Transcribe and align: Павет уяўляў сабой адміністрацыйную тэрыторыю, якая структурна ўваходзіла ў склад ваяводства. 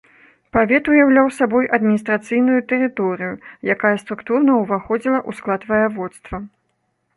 Павет 0.55 0.87
уяўляў 0.93 1.27
сабой 1.39 1.65
адміністрацыйную 1.77 2.59
тэрыторыю, 2.71 3.33
якая 3.75 3.93
структурна 4.03 4.51
ўваходзіла 4.63 5.19
ў 5.29 5.43
склад 5.43 5.61
ваяводства. 5.73 6.45